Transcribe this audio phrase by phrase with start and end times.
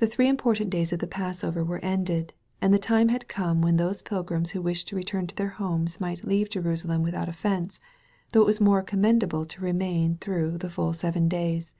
[0.00, 3.76] The three important days of the Passover were ended, and the time had come when
[3.76, 7.78] those pilgrims who wished to return to their homes might leave Jerusalem without offense,
[8.32, 11.72] though it was more com mendable to remain through the full seven days.